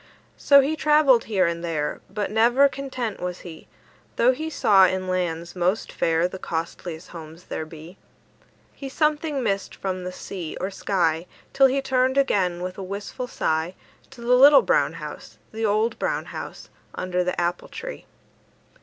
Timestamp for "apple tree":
17.39-18.07